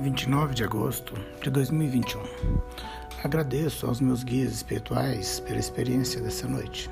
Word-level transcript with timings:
29 0.00 0.54
de 0.54 0.62
agosto 0.62 1.12
de 1.42 1.50
2021. 1.50 2.22
Agradeço 3.24 3.84
aos 3.84 4.00
meus 4.00 4.22
guias 4.22 4.52
espirituais 4.52 5.40
pela 5.40 5.58
experiência 5.58 6.20
dessa 6.20 6.46
noite. 6.46 6.88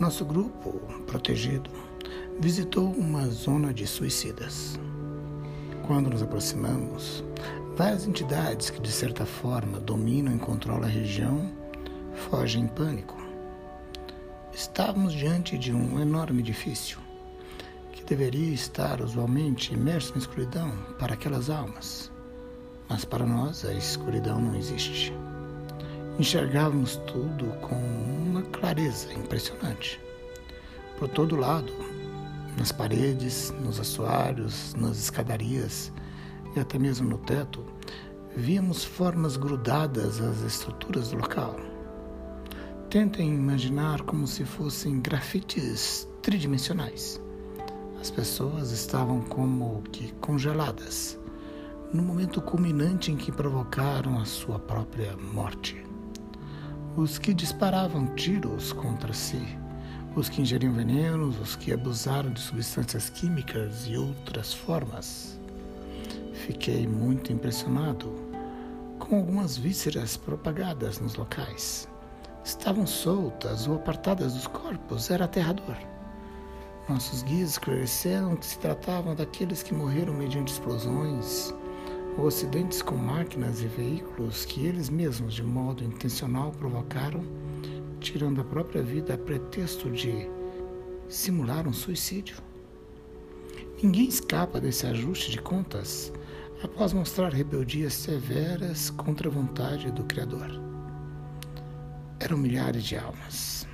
Nosso 0.00 0.24
grupo, 0.24 0.80
protegido, 1.06 1.68
visitou 2.40 2.90
uma 2.90 3.26
zona 3.26 3.70
de 3.74 3.86
suicidas. 3.86 4.80
Quando 5.86 6.08
nos 6.08 6.22
aproximamos, 6.22 7.22
várias 7.76 8.06
entidades 8.06 8.70
que, 8.70 8.80
de 8.80 8.90
certa 8.90 9.26
forma, 9.26 9.78
dominam 9.78 10.34
e 10.34 10.38
controlam 10.38 10.84
a 10.84 10.90
região 10.90 11.52
fogem 12.30 12.62
em 12.62 12.66
pânico. 12.66 13.22
Estávamos 14.54 15.12
diante 15.12 15.58
de 15.58 15.70
um 15.70 16.00
enorme 16.00 16.40
edifício 16.40 16.98
deveria 18.06 18.52
estar 18.52 19.00
usualmente 19.00 19.72
imerso 19.72 20.12
na 20.12 20.18
escuridão 20.18 20.70
para 20.98 21.14
aquelas 21.14 21.48
almas. 21.48 22.12
Mas 22.88 23.04
para 23.04 23.24
nós 23.24 23.64
a 23.64 23.72
escuridão 23.72 24.40
não 24.40 24.54
existe. 24.54 25.12
Enxergávamos 26.18 26.96
tudo 27.06 27.46
com 27.60 27.74
uma 27.74 28.42
clareza 28.42 29.12
impressionante. 29.12 30.00
Por 30.98 31.08
todo 31.08 31.34
lado, 31.34 31.72
nas 32.58 32.70
paredes, 32.70 33.52
nos 33.60 33.80
assoalhos, 33.80 34.74
nas 34.74 34.98
escadarias 34.98 35.92
e 36.54 36.60
até 36.60 36.78
mesmo 36.78 37.08
no 37.08 37.18
teto, 37.18 37.64
víamos 38.36 38.84
formas 38.84 39.36
grudadas 39.36 40.20
às 40.20 40.42
estruturas 40.42 41.10
do 41.10 41.16
local. 41.16 41.56
Tentem 42.90 43.34
imaginar 43.34 44.02
como 44.02 44.26
se 44.26 44.44
fossem 44.44 45.00
grafites 45.00 46.08
tridimensionais. 46.22 47.20
As 48.04 48.10
pessoas 48.10 48.70
estavam 48.70 49.22
como 49.22 49.80
que 49.90 50.12
congeladas, 50.20 51.18
no 51.90 52.02
momento 52.02 52.42
culminante 52.42 53.10
em 53.10 53.16
que 53.16 53.32
provocaram 53.32 54.20
a 54.20 54.26
sua 54.26 54.58
própria 54.58 55.16
morte. 55.16 55.82
Os 56.98 57.16
que 57.16 57.32
disparavam 57.32 58.14
tiros 58.14 58.74
contra 58.74 59.14
si, 59.14 59.42
os 60.14 60.28
que 60.28 60.42
ingeriam 60.42 60.74
venenos, 60.74 61.40
os 61.40 61.56
que 61.56 61.72
abusaram 61.72 62.30
de 62.30 62.40
substâncias 62.40 63.08
químicas 63.08 63.86
e 63.86 63.96
outras 63.96 64.52
formas. 64.52 65.40
Fiquei 66.46 66.86
muito 66.86 67.32
impressionado 67.32 68.12
com 68.98 69.16
algumas 69.16 69.56
vísceras 69.56 70.14
propagadas 70.14 71.00
nos 71.00 71.14
locais. 71.14 71.88
Estavam 72.44 72.86
soltas 72.86 73.66
ou 73.66 73.76
apartadas 73.76 74.34
dos 74.34 74.46
corpos, 74.46 75.10
era 75.10 75.24
aterrador. 75.24 75.93
Nossos 76.88 77.22
guias 77.22 77.52
esclareceram 77.52 78.36
que 78.36 78.44
se 78.44 78.58
tratavam 78.58 79.14
daqueles 79.14 79.62
que 79.62 79.72
morreram 79.72 80.12
mediante 80.12 80.52
explosões 80.52 81.54
ou 82.18 82.28
acidentes 82.28 82.82
com 82.82 82.94
máquinas 82.94 83.62
e 83.62 83.66
veículos 83.66 84.44
que 84.44 84.66
eles 84.66 84.90
mesmos, 84.90 85.32
de 85.32 85.42
modo 85.42 85.82
intencional, 85.82 86.52
provocaram, 86.52 87.24
tirando 88.00 88.42
a 88.42 88.44
própria 88.44 88.82
vida 88.82 89.14
a 89.14 89.18
pretexto 89.18 89.90
de 89.90 90.28
simular 91.08 91.66
um 91.66 91.72
suicídio. 91.72 92.36
Ninguém 93.82 94.06
escapa 94.06 94.60
desse 94.60 94.86
ajuste 94.86 95.30
de 95.30 95.40
contas 95.40 96.12
após 96.62 96.92
mostrar 96.92 97.32
rebeldias 97.32 97.94
severas 97.94 98.90
contra 98.90 99.30
a 99.30 99.32
vontade 99.32 99.90
do 99.90 100.04
Criador. 100.04 100.50
Eram 102.20 102.36
milhares 102.36 102.84
de 102.84 102.98
almas 102.98 103.66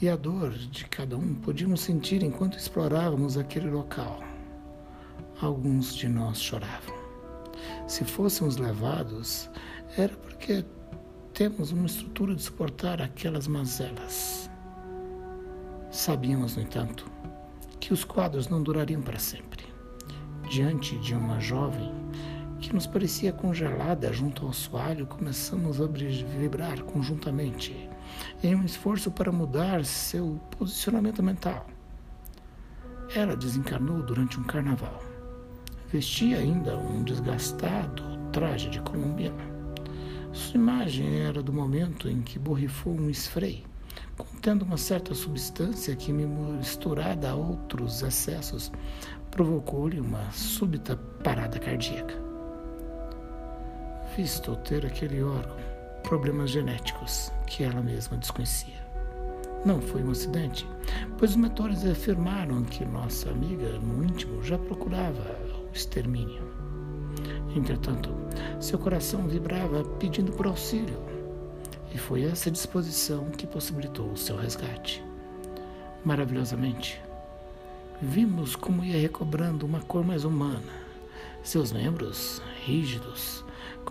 e 0.00 0.08
a 0.08 0.16
dor 0.16 0.50
de 0.50 0.86
cada 0.86 1.16
um 1.16 1.34
podíamos 1.34 1.82
sentir 1.82 2.22
enquanto 2.22 2.56
explorávamos 2.56 3.36
aquele 3.36 3.68
local. 3.70 4.20
Alguns 5.40 5.94
de 5.94 6.08
nós 6.08 6.40
choravam. 6.40 6.94
Se 7.86 8.04
fôssemos 8.04 8.56
levados, 8.56 9.50
era 9.98 10.14
porque 10.16 10.64
temos 11.34 11.70
uma 11.70 11.86
estrutura 11.86 12.34
de 12.34 12.42
suportar 12.42 13.02
aquelas 13.02 13.46
mazelas. 13.46 14.50
Sabíamos, 15.90 16.56
no 16.56 16.62
entanto, 16.62 17.10
que 17.78 17.92
os 17.92 18.02
quadros 18.02 18.48
não 18.48 18.62
durariam 18.62 19.02
para 19.02 19.18
sempre. 19.18 19.66
Diante 20.48 20.96
de 20.98 21.14
uma 21.14 21.38
jovem 21.40 21.92
que 22.60 22.74
nos 22.74 22.86
parecia 22.86 23.32
congelada 23.32 24.12
junto 24.12 24.46
ao 24.46 24.52
soalho, 24.52 25.06
começamos 25.06 25.80
a 25.80 25.86
vibrar 25.86 26.82
conjuntamente 26.82 27.88
em 28.42 28.54
um 28.54 28.64
esforço 28.64 29.10
para 29.10 29.32
mudar 29.32 29.84
seu 29.84 30.38
posicionamento 30.58 31.22
mental. 31.22 31.66
Ela 33.14 33.34
desencarnou 33.34 34.02
durante 34.02 34.38
um 34.38 34.44
carnaval. 34.44 35.02
Vestia 35.88 36.38
ainda 36.38 36.76
um 36.76 37.02
desgastado 37.02 38.02
traje 38.30 38.68
de 38.68 38.80
colombina. 38.82 39.50
Sua 40.32 40.60
imagem 40.60 41.20
era 41.20 41.42
do 41.42 41.52
momento 41.52 42.08
em 42.08 42.20
que 42.20 42.38
borrifou 42.38 42.92
um 42.92 43.10
spray, 43.10 43.64
contendo 44.16 44.64
uma 44.64 44.76
certa 44.76 45.14
substância 45.14 45.96
que, 45.96 46.12
misturada 46.12 47.30
a 47.30 47.34
outros 47.34 48.02
excessos, 48.02 48.70
provocou-lhe 49.30 49.98
uma 49.98 50.30
súbita 50.30 50.96
parada 51.24 51.58
cardíaca 51.58 52.29
visto 54.20 54.54
ter 54.56 54.84
aquele 54.84 55.22
órgão 55.22 55.56
problemas 56.02 56.50
genéticos 56.50 57.32
que 57.46 57.64
ela 57.64 57.80
mesma 57.80 58.18
desconhecia. 58.18 58.78
Não 59.64 59.80
foi 59.80 60.02
um 60.02 60.10
acidente, 60.10 60.68
pois 61.16 61.30
os 61.30 61.36
mentores 61.38 61.86
afirmaram 61.86 62.62
que 62.64 62.84
nossa 62.84 63.30
amiga 63.30 63.78
no 63.78 64.04
íntimo 64.04 64.42
já 64.42 64.58
procurava 64.58 65.38
o 65.70 65.74
extermínio. 65.74 66.42
Entretanto, 67.56 68.10
seu 68.60 68.78
coração 68.78 69.26
vibrava 69.26 69.82
pedindo 69.98 70.32
por 70.32 70.46
auxílio, 70.46 70.98
e 71.94 71.96
foi 71.96 72.24
essa 72.24 72.50
disposição 72.50 73.30
que 73.30 73.46
possibilitou 73.46 74.12
o 74.12 74.18
seu 74.18 74.36
resgate. 74.36 75.02
Maravilhosamente, 76.04 77.00
vimos 78.02 78.54
como 78.54 78.84
ia 78.84 79.00
recobrando 79.00 79.64
uma 79.64 79.80
cor 79.80 80.04
mais 80.04 80.24
humana. 80.24 80.72
Seus 81.42 81.72
membros, 81.72 82.42
rígidos, 82.66 83.42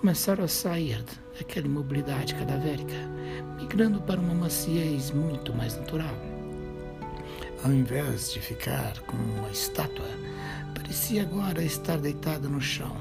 começaram 0.00 0.44
a 0.44 0.48
sair 0.48 1.04
daquela 1.36 1.66
imobilidade 1.66 2.34
cadavérica, 2.36 2.94
migrando 3.56 4.00
para 4.02 4.20
uma 4.20 4.34
maciez 4.34 5.10
muito 5.10 5.52
mais 5.52 5.76
natural. 5.76 6.14
Ao 7.64 7.72
invés 7.72 8.32
de 8.32 8.40
ficar 8.40 9.00
como 9.00 9.20
uma 9.34 9.50
estátua, 9.50 10.06
parecia 10.72 11.22
agora 11.22 11.64
estar 11.64 11.98
deitada 11.98 12.48
no 12.48 12.60
chão, 12.60 12.96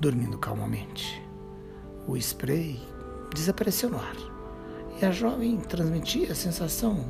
dormindo 0.00 0.36
calmamente. 0.38 1.22
O 2.08 2.16
spray 2.16 2.82
desapareceu 3.32 3.90
no 3.90 3.98
ar 3.98 4.16
e 5.00 5.04
a 5.04 5.12
jovem 5.12 5.56
transmitia 5.58 6.32
a 6.32 6.34
sensação 6.34 7.04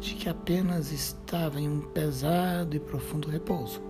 de 0.00 0.14
que 0.14 0.28
apenas 0.28 0.92
estava 0.92 1.58
em 1.58 1.68
um 1.68 1.80
pesado 1.80 2.76
e 2.76 2.80
profundo 2.80 3.30
repouso. 3.30 3.80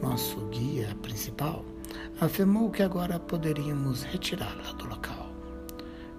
Nosso 0.00 0.38
guia 0.46 0.94
principal 1.02 1.64
afirmou 2.20 2.70
que 2.70 2.82
agora 2.82 3.18
poderíamos 3.18 4.02
retirá-la 4.02 4.72
do 4.72 4.86
local, 4.86 5.30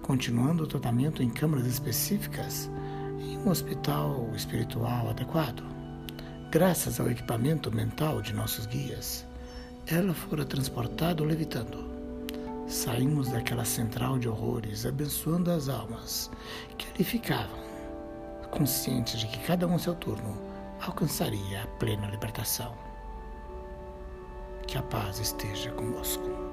continuando 0.01 0.63
o 0.63 0.67
tratamento 0.67 1.23
em 1.23 1.29
câmaras 1.29 1.65
específicas 1.65 2.69
em 3.19 3.37
um 3.37 3.49
hospital 3.49 4.29
espiritual 4.35 5.09
adequado. 5.09 5.63
Graças 6.51 6.99
ao 6.99 7.09
equipamento 7.09 7.71
mental 7.71 8.21
de 8.21 8.33
nossos 8.33 8.65
guias, 8.67 9.25
ela 9.87 10.13
fora 10.13 10.45
transportada 10.45 11.23
levitando. 11.23 11.85
Saímos 12.67 13.29
daquela 13.29 13.65
central 13.65 14.19
de 14.19 14.27
horrores, 14.27 14.85
abençoando 14.85 15.49
as 15.49 15.69
almas 15.69 16.29
que 16.77 16.87
ali 16.93 17.03
ficavam, 17.03 17.59
conscientes 18.51 19.19
de 19.19 19.27
que 19.27 19.39
cada 19.39 19.65
um 19.65 19.75
a 19.75 19.79
seu 19.79 19.95
turno 19.95 20.37
alcançaria 20.81 21.63
a 21.63 21.67
plena 21.79 22.07
libertação. 22.07 22.86
Que 24.67 24.77
a 24.77 24.83
paz 24.83 25.19
esteja 25.19 25.71
convosco. 25.71 26.46